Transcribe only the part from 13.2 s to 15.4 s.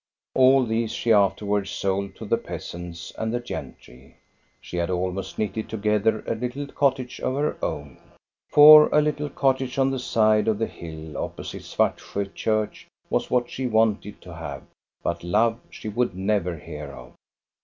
what she wanted to have. But